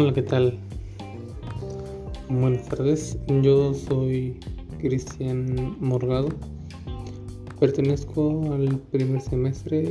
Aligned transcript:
Hola, 0.00 0.14
¿qué 0.14 0.22
tal? 0.22 0.56
Buenas 2.28 2.68
tardes, 2.68 3.18
yo 3.42 3.74
soy 3.74 4.38
Cristian 4.78 5.76
Morgado, 5.80 6.28
pertenezco 7.58 8.44
al 8.52 8.78
primer 8.92 9.20
semestre 9.20 9.88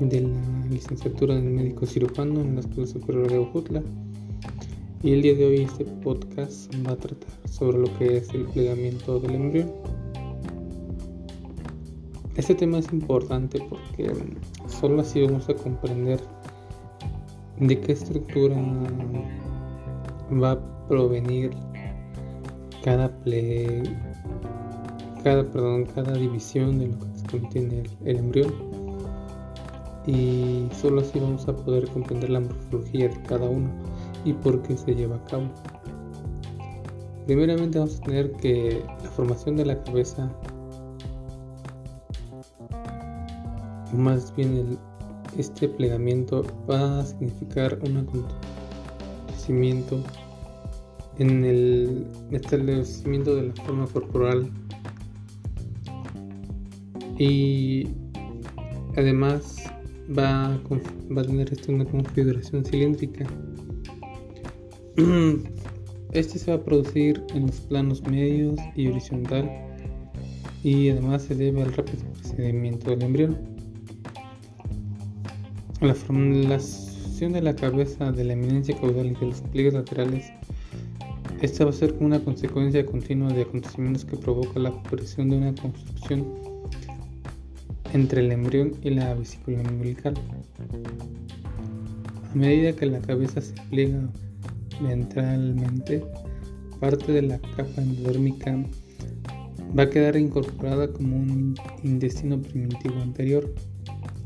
de 0.00 0.20
la 0.22 0.66
licenciatura 0.70 1.34
de 1.34 1.42
médico 1.42 1.84
cirujano 1.84 2.40
en 2.40 2.54
la 2.54 2.60
Escuela 2.60 2.86
Superior 2.86 3.30
de 3.30 3.38
Ojutla 3.40 3.82
y 5.02 5.12
el 5.12 5.20
día 5.20 5.34
de 5.34 5.44
hoy 5.44 5.60
este 5.60 5.84
podcast 5.84 6.74
va 6.86 6.92
a 6.92 6.96
tratar 6.96 7.28
sobre 7.50 7.76
lo 7.76 7.98
que 7.98 8.16
es 8.16 8.30
el 8.30 8.46
plegamiento 8.46 9.20
del 9.20 9.34
embrión. 9.34 9.70
Este 12.36 12.54
tema 12.54 12.78
es 12.78 12.90
importante 12.90 13.62
porque 13.68 14.10
solo 14.66 15.02
así 15.02 15.20
vamos 15.20 15.46
a 15.50 15.54
comprender 15.54 16.22
de 17.60 17.80
qué 17.80 17.92
estructura 17.92 18.56
va 20.42 20.52
a 20.52 20.88
provenir 20.88 21.50
cada 22.84 23.08
ple 23.20 23.82
cada 25.22 25.42
perdón 25.50 25.86
cada 25.94 26.12
división 26.12 26.78
de 26.78 26.88
lo 26.88 26.98
que 26.98 27.38
contiene 27.40 27.82
el, 28.04 28.16
embrión 28.18 28.52
y 30.06 30.68
solo 30.72 31.00
así 31.00 31.18
vamos 31.18 31.48
a 31.48 31.56
poder 31.56 31.88
comprender 31.88 32.30
la 32.30 32.40
morfología 32.40 33.08
de 33.08 33.22
cada 33.22 33.48
uno 33.48 33.68
y 34.24 34.32
por 34.32 34.62
qué 34.62 34.76
se 34.76 34.94
lleva 34.94 35.16
a 35.16 35.24
cabo. 35.24 35.48
Primeramente 37.26 37.78
vamos 37.78 37.96
a 37.96 38.04
tener 38.04 38.30
que 38.32 38.84
la 39.02 39.10
formación 39.10 39.56
de 39.56 39.66
la 39.66 39.82
cabeza 39.82 40.30
más 43.92 44.34
bien 44.36 44.56
el, 44.56 44.78
este 45.38 45.68
plegamiento 45.68 46.44
va 46.68 47.00
a 47.00 47.06
significar 47.06 47.78
un 47.86 47.98
acontecimiento 47.98 50.02
en 51.18 51.44
el 51.44 52.06
establecimiento 52.30 53.36
de 53.36 53.48
la 53.48 53.54
forma 53.64 53.86
corporal 53.86 54.50
y 57.18 57.88
además 58.96 59.56
va 60.16 60.46
a, 60.46 60.60
va 61.16 61.22
a 61.22 61.24
tener 61.24 61.52
una 61.68 61.84
configuración 61.84 62.64
cilíndrica. 62.64 63.26
Este 66.12 66.38
se 66.38 66.50
va 66.50 66.56
a 66.56 66.64
producir 66.64 67.22
en 67.34 67.48
los 67.48 67.60
planos 67.60 68.02
medios 68.04 68.58
y 68.74 68.88
horizontal 68.88 69.50
y 70.62 70.88
además 70.88 71.24
se 71.24 71.34
debe 71.34 71.62
al 71.62 71.74
rápido 71.74 72.04
procedimiento 72.14 72.90
del 72.90 73.02
embrión. 73.02 73.55
La 75.86 75.94
formulación 75.94 77.32
de 77.32 77.40
la 77.42 77.54
cabeza 77.54 78.10
de 78.10 78.24
la 78.24 78.32
eminencia 78.32 78.76
caudal 78.76 79.06
y 79.06 79.14
de 79.14 79.26
los 79.26 79.40
pliegues 79.40 79.72
laterales 79.72 80.32
esta 81.42 81.64
va 81.64 81.70
a 81.70 81.72
ser 81.72 81.94
una 82.00 82.18
consecuencia 82.18 82.84
continua 82.84 83.32
de 83.32 83.42
acontecimientos 83.42 84.04
que 84.04 84.16
provoca 84.16 84.58
la 84.58 84.70
aparición 84.70 85.30
de 85.30 85.36
una 85.36 85.54
construcción 85.54 86.26
entre 87.92 88.22
el 88.22 88.32
embrión 88.32 88.72
y 88.82 88.90
la 88.90 89.14
vesícula 89.14 89.60
umbilical. 89.60 90.14
A 92.32 92.34
medida 92.34 92.72
que 92.72 92.86
la 92.86 92.98
cabeza 92.98 93.40
se 93.40 93.54
pliega 93.70 94.00
ventralmente, 94.80 96.02
parte 96.80 97.12
de 97.12 97.22
la 97.22 97.38
capa 97.38 97.80
endodérmica 97.80 98.58
va 99.78 99.84
a 99.84 99.90
quedar 99.90 100.16
incorporada 100.16 100.92
como 100.92 101.14
un 101.14 101.54
intestino 101.84 102.42
primitivo 102.42 103.00
anterior 103.00 103.54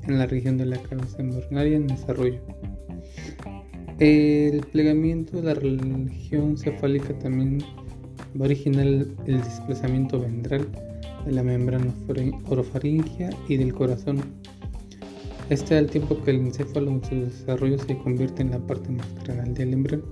en 0.06 0.18
la 0.18 0.26
región 0.26 0.56
de 0.56 0.66
la 0.66 0.78
cabeza 0.78 1.20
embrionaria 1.20 1.76
en 1.76 1.86
desarrollo. 1.86 2.40
El 3.98 4.60
plegamiento 4.72 5.36
de 5.36 5.42
la 5.42 5.54
región 5.54 6.56
cefálica 6.56 7.18
también 7.18 7.58
va 8.34 8.42
a 8.42 8.48
originar 8.48 8.86
el, 8.86 9.14
desplazamiento 9.26 10.18
ventral 10.20 10.66
de 11.26 11.32
la 11.32 11.42
membrana 11.42 11.92
orofaringia 12.48 13.30
y 13.48 13.56
del 13.58 13.74
corazón. 13.74 14.22
Este 15.50 15.76
al 15.76 15.90
tiempo 15.90 16.16
que 16.22 16.30
el 16.30 16.38
encéfalo 16.38 16.92
en 16.92 17.04
su 17.04 17.14
desarrollo 17.14 17.78
se 17.78 17.98
convierte 17.98 18.42
en 18.42 18.52
la 18.52 18.58
parte 18.58 18.90
más 18.90 19.06
craneal 19.24 19.52
del 19.52 19.72
embrión. 19.74 20.04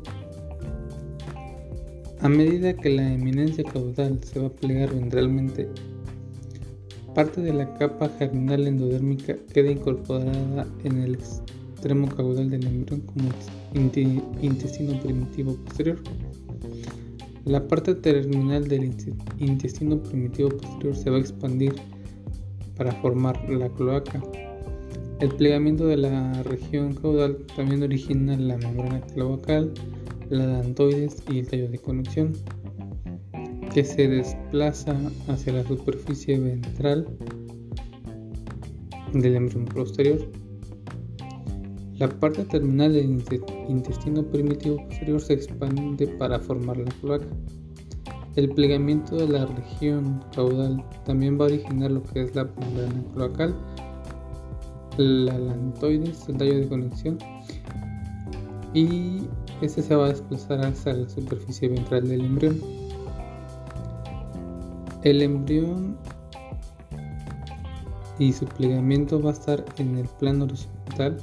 A 2.20 2.28
medida 2.28 2.74
que 2.74 2.90
la 2.90 3.14
eminencia 3.14 3.64
caudal 3.64 4.18
se 4.24 4.40
va 4.40 4.48
a 4.48 4.50
plegar 4.50 4.92
ventralmente, 4.92 5.68
Parte 7.18 7.40
de 7.40 7.52
la 7.52 7.74
capa 7.74 8.08
germinal 8.16 8.64
endodérmica 8.68 9.36
queda 9.52 9.72
incorporada 9.72 10.64
en 10.84 11.02
el 11.02 11.16
extremo 11.16 12.06
caudal 12.06 12.48
del 12.48 12.64
embrión 12.64 13.00
como 13.00 13.28
intestino 14.40 15.00
primitivo 15.00 15.56
posterior. 15.64 15.98
La 17.44 17.66
parte 17.66 17.96
terminal 17.96 18.68
del 18.68 18.94
intestino 19.40 20.00
primitivo 20.00 20.50
posterior 20.50 20.94
se 20.94 21.10
va 21.10 21.16
a 21.16 21.20
expandir 21.20 21.74
para 22.76 22.92
formar 22.92 23.50
la 23.50 23.68
cloaca. 23.68 24.22
El 25.18 25.30
plegamiento 25.30 25.88
de 25.88 25.96
la 25.96 26.44
región 26.44 26.94
caudal 26.94 27.36
también 27.56 27.82
origina 27.82 28.36
la 28.36 28.58
membrana 28.58 29.00
cloacal, 29.00 29.72
la 30.30 30.46
dantoides 30.46 31.16
y 31.28 31.40
el 31.40 31.48
tallo 31.48 31.68
de 31.68 31.78
conexión 31.78 32.32
que 33.72 33.84
se 33.84 34.08
desplaza 34.08 34.96
hacia 35.28 35.52
la 35.52 35.64
superficie 35.64 36.38
ventral 36.38 37.06
del 39.12 39.36
embrión 39.36 39.64
posterior. 39.66 40.18
La 41.98 42.08
parte 42.08 42.44
terminal 42.44 42.92
del 42.92 43.22
intestino 43.68 44.22
primitivo 44.22 44.76
posterior 44.86 45.20
se 45.20 45.32
expande 45.34 46.06
para 46.06 46.38
formar 46.38 46.76
la 46.76 46.90
cloaca. 47.00 47.26
El 48.36 48.50
plegamiento 48.50 49.16
de 49.16 49.28
la 49.28 49.46
región 49.46 50.22
caudal 50.32 50.84
también 51.04 51.38
va 51.40 51.46
a 51.46 51.48
originar 51.48 51.90
lo 51.90 52.02
que 52.04 52.22
es 52.22 52.34
la 52.36 52.44
membrana 52.44 53.04
cloacal, 53.14 53.56
la 54.96 55.36
lantoides, 55.38 56.28
el 56.28 56.36
tallo 56.36 56.58
de 56.58 56.68
conexión, 56.68 57.18
y 58.74 59.22
este 59.60 59.82
se 59.82 59.96
va 59.96 60.06
a 60.06 60.08
desplazar 60.10 60.64
hacia 60.64 60.92
la 60.92 61.08
superficie 61.08 61.68
ventral 61.68 62.08
del 62.08 62.20
embrión. 62.20 62.77
El 65.08 65.22
embrión 65.22 65.96
y 68.18 68.30
su 68.30 68.44
plegamiento 68.44 69.22
va 69.22 69.30
a 69.30 69.32
estar 69.32 69.64
en 69.78 69.96
el 69.96 70.06
plano 70.18 70.44
horizontal. 70.44 71.16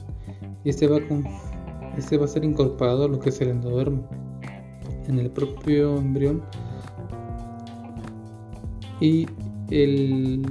Y 0.64 0.72
este 0.72 0.88
va, 0.88 0.98
a, 0.98 1.96
este 1.96 2.18
va 2.18 2.26
a 2.26 2.28
ser 2.28 2.44
incorporado 2.44 3.06
a 3.06 3.08
lo 3.08 3.20
que 3.20 3.30
es 3.30 3.40
el 3.42 3.50
endodermo. 3.50 4.10
En 5.08 5.20
el 5.20 5.30
propio 5.30 5.98
embrión. 5.98 6.42
Y 9.00 9.28
el 9.70 10.42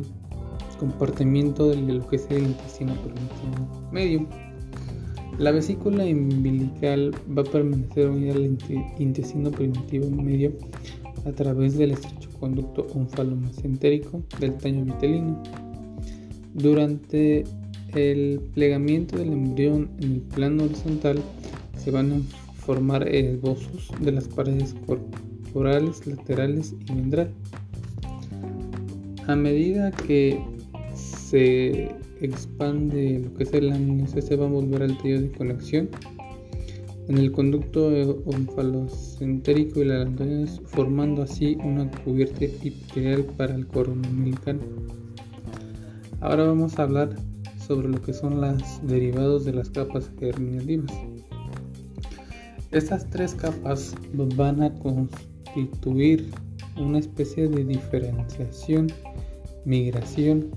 compartimiento 0.79 1.71
de 1.71 1.77
lo 1.93 2.07
que 2.07 2.15
es 2.15 2.31
el 2.31 2.45
intestino 2.45 2.93
medio. 3.91 4.29
La 5.39 5.51
vesícula 5.51 6.05
umbilical 6.05 7.11
va 7.37 7.43
a 7.43 7.47
permanecer 7.47 8.11
unida 8.11 8.35
al 8.35 8.57
intestino 9.01 9.51
primitivo 9.51 10.09
medio 10.09 10.53
a 11.25 11.33
través 11.33 11.77
del 11.79 11.93
estrecho 11.93 12.31
conducto 12.39 12.87
onfalomesentérico 12.95 14.23
del 14.41 14.55
taño 14.55 14.85
vitelino. 14.85 15.43
Durante 16.55 17.45
el 17.95 18.41
plegamiento 18.55 19.17
del 19.17 19.33
embrión 19.33 19.91
en 20.01 20.13
el 20.13 20.21
plano 20.21 20.65
horizontal 20.65 21.19
se 21.77 21.91
van 21.91 22.13
a 22.13 22.21
formar 22.61 23.07
esbozos 23.09 23.91
de 24.01 24.13
las 24.13 24.29
paredes 24.29 24.75
corporales, 24.87 26.07
laterales 26.07 26.75
y 26.89 26.93
ventral. 26.95 27.31
A 29.27 29.37
medida 29.37 29.91
que 29.91 30.41
se 30.95 31.91
expande 32.21 33.21
lo 33.25 33.35
que 33.35 33.45
es 33.45 33.53
el 33.53 33.73
ángulo, 33.73 34.07
se 34.07 34.37
va 34.37 34.47
a 34.47 34.49
volver 34.49 34.83
al 34.83 34.97
tallo 34.99 35.21
de 35.21 35.31
conexión 35.31 35.89
en 37.09 37.19
el 37.19 37.33
conducto 37.33 37.89
onfalocentérico 38.25 39.81
y 39.81 39.85
la 39.85 39.99
lantoides, 39.99 40.61
formando 40.67 41.23
así 41.23 41.57
una 41.63 41.91
cubierta 42.03 42.45
epitelial 42.45 43.25
para 43.37 43.55
el 43.55 43.67
umbilical. 43.75 44.59
Ahora 46.21 46.45
vamos 46.45 46.79
a 46.79 46.85
hablar 46.85 47.15
sobre 47.67 47.89
lo 47.89 48.01
que 48.01 48.13
son 48.13 48.41
los 48.41 48.63
derivados 48.87 49.45
de 49.45 49.53
las 49.53 49.71
capas 49.71 50.11
germinativas. 50.19 50.93
Estas 52.71 53.09
tres 53.11 53.35
capas 53.35 53.95
van 54.37 54.63
a 54.63 54.75
constituir 54.75 56.31
una 56.81 56.99
especie 56.99 57.49
de 57.49 57.65
diferenciación, 57.65 58.89
migración, 59.65 60.51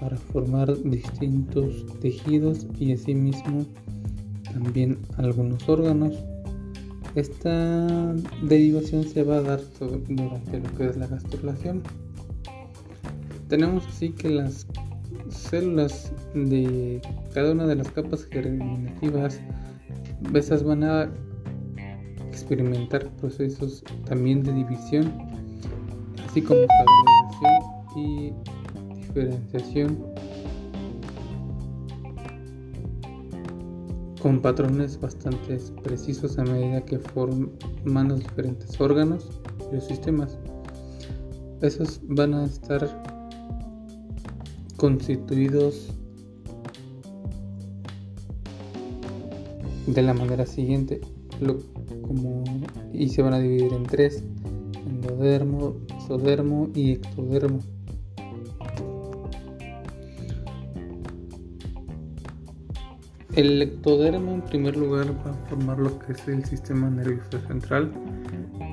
para 0.00 0.16
formar 0.16 0.76
distintos 0.82 1.86
tejidos 2.00 2.66
y 2.78 2.92
asimismo 2.92 3.64
también 4.52 4.98
algunos 5.16 5.68
órganos. 5.68 6.14
Esta 7.14 8.14
derivación 8.42 9.04
se 9.04 9.22
va 9.22 9.36
a 9.36 9.42
dar 9.42 9.60
durante 9.80 10.60
lo 10.60 10.76
que 10.76 10.86
es 10.88 10.96
la 10.96 11.06
gastrulación. 11.06 11.82
Tenemos 13.48 13.86
así 13.86 14.10
que 14.10 14.28
las 14.28 14.66
células 15.30 16.12
de 16.34 17.00
cada 17.32 17.52
una 17.52 17.66
de 17.66 17.76
las 17.76 17.90
capas 17.90 18.24
germinativas 18.24 19.40
Estas 20.34 20.62
van 20.62 20.84
a 20.84 21.10
experimentar 22.28 23.08
procesos 23.16 23.82
también 24.04 24.42
de 24.42 24.52
división, 24.52 25.12
así 26.28 26.42
como 26.42 26.60
su 27.94 28.00
y 28.00 28.32
diferenciación 28.96 29.96
con 34.22 34.40
patrones 34.40 35.00
bastante 35.00 35.58
precisos 35.82 36.38
a 36.38 36.44
medida 36.44 36.84
que 36.84 36.98
forman 36.98 38.08
los 38.08 38.20
diferentes 38.20 38.80
órganos 38.80 39.28
y 39.70 39.74
los 39.74 39.84
sistemas. 39.84 40.38
Esos 41.60 42.00
van 42.04 42.34
a 42.34 42.44
estar 42.44 42.88
constituidos 44.76 45.92
de 49.86 50.02
la 50.02 50.14
manera 50.14 50.44
siguiente 50.44 51.00
y 52.92 53.08
se 53.08 53.22
van 53.22 53.34
a 53.34 53.38
dividir 53.38 53.72
en 53.72 53.84
tres 53.84 54.24
endodermo, 54.86 55.76
mesodermo 55.94 56.68
y 56.74 56.92
ectodermo 56.92 57.60
el 63.36 63.60
ectodermo 63.60 64.32
en 64.32 64.40
primer 64.40 64.76
lugar 64.76 65.06
va 65.26 65.30
a 65.30 65.34
formar 65.48 65.78
lo 65.78 65.98
que 65.98 66.12
es 66.12 66.26
el 66.26 66.42
sistema 66.44 66.88
nervioso 66.88 67.38
central 67.46 67.92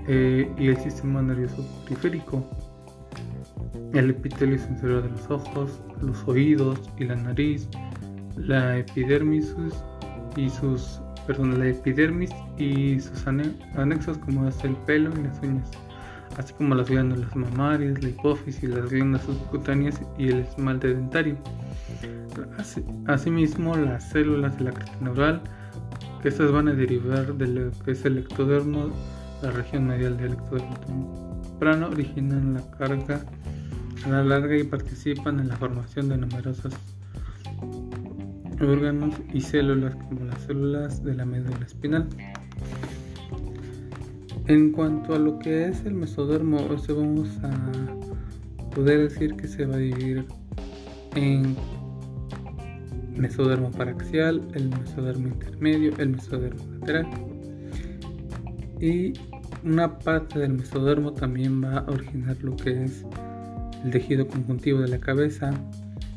eh, 0.08 0.50
y 0.58 0.68
el 0.68 0.78
sistema 0.78 1.22
nervioso 1.22 1.66
periférico. 1.84 2.44
El 3.94 4.12
epitelio 4.12 4.58
sensorial 4.58 5.04
de 5.04 5.10
los 5.10 5.30
ojos, 5.30 5.82
los 6.02 6.28
oídos 6.28 6.80
y 6.98 7.04
la 7.04 7.16
nariz, 7.16 7.68
la 8.38 8.78
epidermis 8.78 9.54
y 10.38 10.50
sus, 10.50 11.02
perdón, 11.28 11.60
la 11.60 11.68
epidermis 11.68 12.32
y 12.58 13.00
sus 13.02 13.28
anexos 13.28 14.18
como 14.20 14.48
es 14.48 14.64
el 14.64 14.76
pelo 14.88 15.12
y 15.20 15.24
las 15.24 15.40
uñas, 15.42 15.70
así 16.38 16.54
como 16.54 16.76
las 16.76 16.90
glándulas 16.90 17.36
mamarias, 17.36 18.02
la 18.02 18.10
hipófisis, 18.10 18.70
las 18.70 18.90
glándulas 18.90 19.26
subcutáneas 19.26 20.02
y 20.18 20.30
el 20.30 20.40
esmalte 20.40 20.94
dentario. 20.94 21.38
Asimismo, 23.08 23.76
las 23.76 24.10
células 24.10 24.58
de 24.58 24.66
la 24.66 24.72
cresta 24.72 24.98
neural, 25.02 25.42
que 26.22 26.30
estas 26.30 26.52
van 26.52 26.68
a 26.68 26.74
derivar 26.74 27.34
de 27.36 27.48
lo 27.48 27.72
que 27.84 27.92
es 27.92 28.06
el 28.06 28.18
ectodermo, 28.18 28.92
la 29.42 29.52
región 29.52 29.88
medial 29.88 30.18
del 30.18 30.34
ectodermo 30.34 31.40
temprano, 31.44 31.88
originan 31.88 32.56
la 32.56 32.72
carga 32.78 33.22
a 34.06 34.10
la 34.10 34.24
larga 34.24 34.58
y 34.58 34.64
participan 34.64 35.40
en 35.40 35.50
la 35.50 35.56
formación 35.58 36.10
de 36.10 36.18
numerosos 36.18 36.74
órganos 38.62 39.16
y 39.34 39.42
células 39.42 39.96
como 39.96 40.26
las 40.26 40.42
células 40.42 41.04
de 41.04 41.16
la 41.16 41.26
médula 41.26 41.66
espinal. 41.66 42.08
En 44.48 44.74
cuanto 44.74 45.16
a 45.16 45.20
lo 45.20 45.40
que 45.40 45.68
es 45.68 45.86
el 45.86 45.94
mesodermo, 45.94 46.58
vamos 46.68 47.30
a 47.44 48.76
poder 48.76 49.10
decir 49.10 49.36
que 49.36 49.48
se 49.48 49.66
va 49.66 49.76
a 49.76 49.78
dividir 49.78 50.26
en 51.16 51.56
mesodermo 53.16 53.72
paraxial, 53.72 54.46
el 54.54 54.70
mesodermo 54.70 55.30
intermedio, 55.30 55.94
el 55.98 56.10
mesodermo 56.10 56.62
lateral. 56.74 57.08
Y 58.82 59.14
una 59.64 59.98
parte 59.98 60.40
del 60.40 60.56
mesodermo 60.56 61.14
también 61.14 61.64
va 61.64 61.78
a 61.78 61.90
originar 61.90 62.36
lo 62.44 62.58
que 62.58 62.84
es 62.84 63.06
el 63.86 63.92
tejido 63.92 64.28
conjuntivo 64.28 64.82
de 64.82 64.90
la 64.90 65.00
cabeza, 65.00 65.54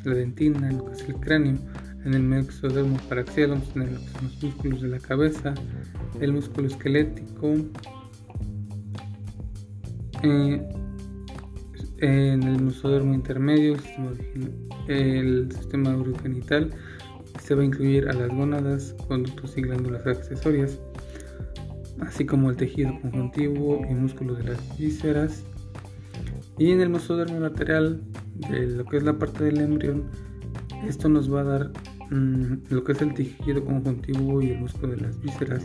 la 0.02 0.14
dentina, 0.14 0.72
lo 0.72 0.86
que 0.86 0.94
es 0.94 1.08
el 1.08 1.14
cráneo. 1.16 1.58
En 2.04 2.14
el 2.14 2.22
mesodermo 2.22 2.96
paraxial 3.08 3.50
vamos 3.50 3.68
a 3.70 3.72
tener 3.72 3.92
los 3.92 4.42
músculos 4.42 4.82
de 4.82 4.88
la 4.88 4.98
cabeza, 4.98 5.54
el 6.20 6.32
músculo 6.32 6.66
esquelético, 6.66 7.54
eh, 10.26 10.68
en 11.98 12.42
el 12.42 12.62
mesodermo 12.62 13.14
intermedio, 13.14 13.76
el 14.88 15.50
sistema 15.52 15.96
urogenital, 15.96 16.70
se 17.42 17.54
va 17.54 17.62
a 17.62 17.64
incluir 17.64 18.08
a 18.08 18.12
las 18.12 18.28
gónadas, 18.28 18.94
conductos 19.08 19.56
y 19.56 19.62
glándulas 19.62 20.06
accesorias, 20.06 20.78
así 22.00 22.26
como 22.26 22.50
el 22.50 22.56
tejido 22.56 22.98
conjuntivo 23.00 23.80
y 23.88 23.94
músculo 23.94 24.34
de 24.34 24.44
las 24.44 24.78
vísceras, 24.78 25.44
y 26.58 26.70
en 26.70 26.80
el 26.80 26.88
mesodermo 26.88 27.40
lateral, 27.40 28.02
de 28.50 28.66
lo 28.66 28.84
que 28.84 28.98
es 28.98 29.02
la 29.02 29.18
parte 29.18 29.44
del 29.44 29.60
embrión, 29.60 30.04
esto 30.86 31.08
nos 31.08 31.32
va 31.32 31.40
a 31.40 31.44
dar 31.44 31.72
mm, 32.10 32.54
lo 32.70 32.84
que 32.84 32.92
es 32.92 33.02
el 33.02 33.14
tejido 33.14 33.64
conjuntivo 33.64 34.42
y 34.42 34.50
el 34.50 34.58
músculo 34.58 34.94
de 34.94 35.02
las 35.02 35.20
vísceras, 35.20 35.64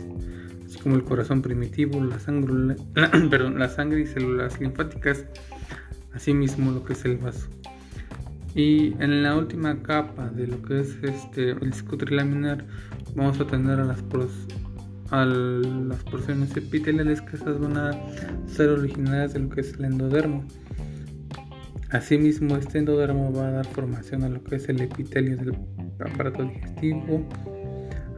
como 0.82 0.96
el 0.96 1.04
corazón 1.04 1.42
primitivo, 1.42 2.02
la 2.02 2.18
sangre, 2.18 2.76
perdón, 3.30 3.58
la 3.58 3.68
sangre 3.68 4.00
y 4.00 4.06
células 4.06 4.60
linfáticas, 4.60 5.24
asimismo 6.12 6.72
lo 6.72 6.84
que 6.84 6.92
es 6.92 7.04
el 7.04 7.16
vaso. 7.16 7.48
Y 8.54 8.92
en 9.02 9.22
la 9.22 9.36
última 9.36 9.82
capa 9.82 10.28
de 10.28 10.46
lo 10.46 10.60
que 10.62 10.80
es 10.80 10.98
este, 11.02 11.52
el 11.52 11.70
disco 11.70 11.96
trilaminar, 11.96 12.64
vamos 13.14 13.40
a 13.40 13.46
tener 13.46 13.80
a 13.80 13.84
las, 13.84 14.02
porciones 16.04 16.54
epiteliales 16.56 17.22
que 17.22 17.36
esas 17.36 17.58
van 17.58 17.78
a 17.78 17.92
ser 18.46 18.68
originarias 18.68 19.32
de 19.32 19.40
lo 19.40 19.48
que 19.48 19.62
es 19.62 19.72
el 19.74 19.86
endodermo. 19.86 20.44
Asimismo, 21.90 22.56
este 22.56 22.78
endodermo 22.78 23.32
va 23.32 23.48
a 23.48 23.50
dar 23.52 23.66
formación 23.66 24.22
a 24.24 24.28
lo 24.28 24.42
que 24.44 24.56
es 24.56 24.68
el 24.68 24.80
epitelio 24.80 25.36
del 25.36 25.54
aparato 26.00 26.44
digestivo, 26.44 27.26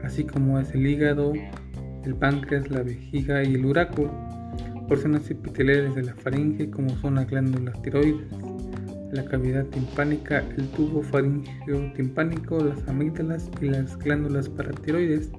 así 0.02 0.24
como 0.24 0.58
es 0.58 0.74
el 0.74 0.86
hígado, 0.86 1.32
el 2.04 2.14
páncreas, 2.14 2.70
la 2.70 2.82
vejiga 2.82 3.42
y 3.42 3.54
el 3.54 3.64
uraco. 3.64 4.10
Porciones 4.88 5.30
epiteliales 5.30 5.94
de 5.94 6.02
la 6.02 6.14
faringe, 6.14 6.70
como 6.70 6.90
son 6.98 7.14
las 7.14 7.26
glándulas 7.26 7.80
tiroides, 7.82 8.26
la 9.12 9.24
cavidad 9.24 9.64
timpánica, 9.66 10.44
el 10.58 10.68
tubo 10.68 11.02
faringeo 11.02 11.92
timpánico, 11.94 12.62
las 12.62 12.86
amígdalas 12.88 13.50
y 13.60 13.66
las 13.66 13.96
glándulas 13.98 14.48
paratiroides. 14.48 15.30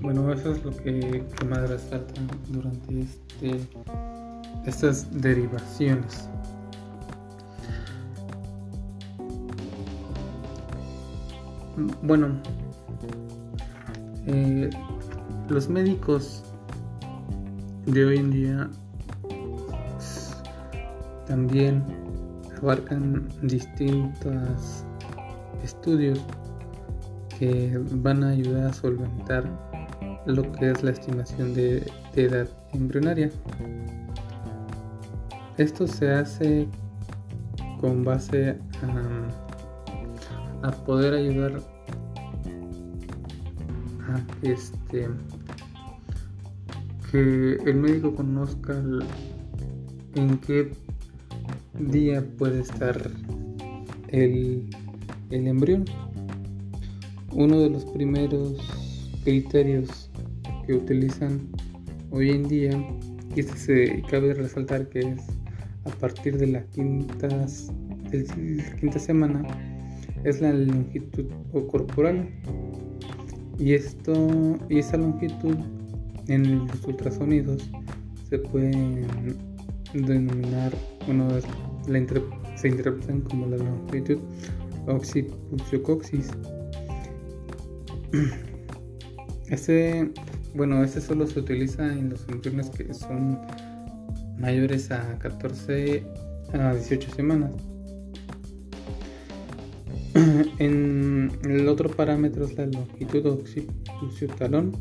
Bueno, 0.00 0.32
eso 0.32 0.52
es 0.52 0.64
lo 0.64 0.70
que, 0.70 1.24
que 1.38 1.44
más 1.44 1.68
resalta 1.68 2.20
durante 2.48 3.00
este 3.00 3.60
estas 4.66 5.08
derivaciones. 5.20 6.28
Bueno, 12.02 12.40
eh, 14.32 14.70
los 15.48 15.68
médicos 15.68 16.44
de 17.86 18.04
hoy 18.04 18.18
en 18.18 18.30
día 18.30 18.70
también 21.26 21.82
abarcan 22.62 23.28
distintos 23.42 24.84
estudios 25.64 26.20
que 27.38 27.80
van 27.92 28.22
a 28.22 28.30
ayudar 28.30 28.66
a 28.66 28.72
solventar 28.72 29.44
lo 30.26 30.50
que 30.52 30.70
es 30.70 30.82
la 30.82 30.90
estimación 30.90 31.54
de 31.54 31.90
edad 32.14 32.48
embrionaria. 32.72 33.30
Esto 35.56 35.86
se 35.86 36.10
hace 36.12 36.68
con 37.80 38.04
base 38.04 38.58
a, 40.62 40.70
poder 40.84 41.14
ayudar 41.14 41.60
este 44.42 45.08
que 47.10 47.54
el 47.66 47.74
médico 47.74 48.14
conozca 48.14 48.82
en 50.14 50.38
qué 50.38 50.72
día 51.78 52.24
puede 52.38 52.60
estar 52.60 53.10
el, 54.08 54.68
el 55.30 55.46
embrión. 55.46 55.84
Uno 57.32 57.60
de 57.60 57.70
los 57.70 57.84
primeros 57.86 58.58
criterios 59.24 60.10
que 60.66 60.74
utilizan 60.74 61.48
hoy 62.10 62.30
en 62.30 62.48
día, 62.48 62.72
y 63.34 63.40
este 63.40 63.56
se 63.56 64.02
cabe 64.10 64.34
resaltar 64.34 64.88
que 64.88 65.00
es 65.00 65.22
a 65.84 65.90
partir 65.90 66.36
de 66.36 66.48
la 66.48 66.62
quinta, 66.66 67.28
quinta 68.80 68.98
semana 68.98 69.42
es 70.24 70.40
la 70.40 70.52
longitud 70.52 71.26
corporal 71.70 72.28
y 73.60 73.74
esto 73.74 74.58
y 74.68 74.78
esa 74.78 74.96
longitud 74.96 75.54
en 76.26 76.66
los 76.66 76.84
ultrasonidos 76.84 77.70
se 78.28 78.38
puede 78.38 79.06
denominar 79.94 80.72
bueno 81.06 81.28
la 81.86 82.22
se 82.56 82.68
interpretan 82.68 83.20
como 83.20 83.46
la 83.46 83.58
longitud 83.58 84.18
occiputiocoxis 84.86 86.30
este 89.50 90.10
bueno 90.54 90.82
este 90.82 91.00
solo 91.00 91.26
se 91.26 91.38
utiliza 91.38 91.86
en 91.92 92.10
los 92.10 92.26
embriones 92.28 92.70
que 92.70 92.92
son 92.92 93.38
mayores 94.40 94.90
a 94.90 95.18
14 95.18 96.02
a 96.54 96.74
18 96.74 97.14
semanas. 97.14 97.52
En 100.58 101.09
el 101.44 101.68
otro 101.68 101.88
parámetro 101.88 102.44
es 102.44 102.56
la 102.56 102.66
longitud 102.66 103.26
occipital 103.26 104.72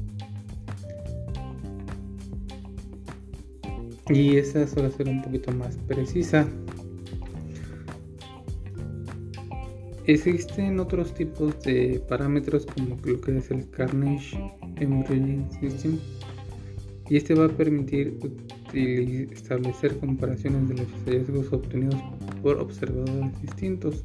y 4.10 4.38
esa 4.38 4.68
suele 4.68 4.92
ser 4.92 5.08
un 5.08 5.22
poquito 5.22 5.52
más 5.52 5.78
precisa. 5.88 6.48
Existen 10.06 10.80
otros 10.80 11.14
tipos 11.14 11.60
de 11.62 12.02
parámetros 12.10 12.66
como 12.66 12.98
lo 13.04 13.22
que 13.22 13.38
es 13.38 13.52
el 13.52 13.70
Carnage 13.70 14.36
Embryology 14.78 15.46
System 15.60 16.00
y 17.10 17.18
este 17.18 17.36
va 17.36 17.46
a 17.46 17.50
permitir 17.50 18.18
establecer 18.74 19.98
comparaciones 19.98 20.70
de 20.70 20.76
los 20.76 20.88
hallazgos 21.06 21.54
obtenidos 21.54 22.02
por 22.42 22.58
observadores 22.58 23.42
distintos. 23.42 24.04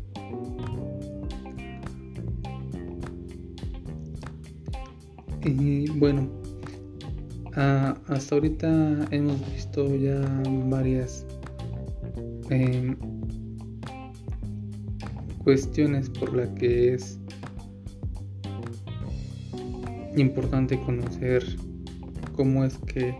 Y 5.45 5.91
bueno, 5.91 6.29
hasta 7.55 8.35
ahorita 8.35 9.07
hemos 9.11 9.53
visto 9.53 9.95
ya 9.95 10.21
varias 10.67 11.27
em, 12.51 12.97
cuestiones 15.43 16.09
por 16.09 16.35
las 16.35 16.49
que 16.51 16.95
es 16.95 17.19
importante 20.17 20.81
conocer 20.81 21.45
cómo 22.37 22.65
es 22.65 22.79
que 22.79 23.15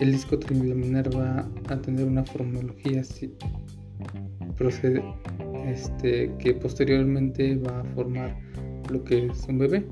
el 0.00 0.12
disco 0.12 0.38
trilaminar 0.38 1.14
va 1.16 1.48
a 1.68 1.80
tener 1.80 2.06
una 2.06 2.24
formología 2.24 3.02
procede, 4.56 5.02
este, 5.66 6.32
que 6.38 6.54
posteriormente 6.54 7.56
va 7.56 7.80
a 7.80 7.84
formar 7.94 8.36
lo 8.90 9.02
que 9.04 9.26
es 9.26 9.46
un 9.48 9.58
bebé. 9.58 9.86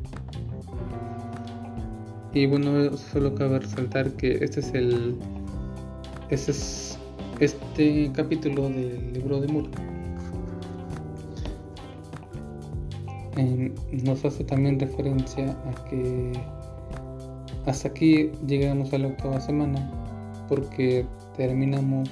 Y 2.34 2.46
bueno, 2.46 2.96
solo 2.96 3.32
cabe 3.36 3.60
resaltar 3.60 4.10
que 4.14 4.44
este 4.44 4.58
es 4.58 4.74
el 4.74 5.16
este 6.30 6.50
es 6.50 6.98
este 7.38 8.10
capítulo 8.12 8.68
del 8.68 9.12
libro 9.12 9.40
de 9.40 9.48
Moore. 9.48 9.70
nos 14.04 14.24
hace 14.24 14.44
también 14.44 14.78
referencia 14.78 15.50
a 15.50 15.84
que 15.88 16.32
hasta 17.66 17.88
aquí 17.88 18.30
llegamos 18.46 18.92
a 18.92 18.98
la 18.98 19.08
octava 19.08 19.40
semana 19.40 19.90
porque 20.48 21.06
terminamos 21.36 22.08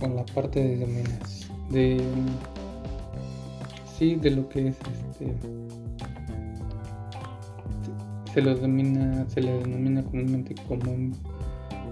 con 0.00 0.16
la 0.16 0.24
parte 0.26 0.60
de 0.60 0.78
dominación 0.78 1.68
de 1.70 2.00
sí 3.98 4.16
de 4.16 4.30
lo 4.30 4.48
que 4.48 4.68
es 4.68 4.76
este 5.10 5.81
se 8.32 8.42
lo 8.42 8.54
denomina 8.54 9.28
se 9.28 9.40
le 9.40 9.52
denomina 9.58 10.02
comúnmente 10.02 10.54
como 10.68 11.12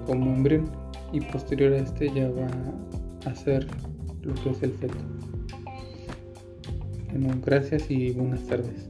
como 0.07 0.35
embrión 0.35 0.71
y 1.13 1.21
posterior 1.21 1.73
a 1.73 1.79
este 1.79 2.11
ya 2.13 2.31
va 2.31 2.49
a 3.31 3.35
ser 3.35 3.67
lo 4.23 4.35
que 4.35 4.51
es 4.51 4.63
el 4.63 4.73
feto. 4.73 4.95
Gracias 7.45 7.91
y 7.91 8.13
buenas 8.13 8.47
tardes. 8.47 8.90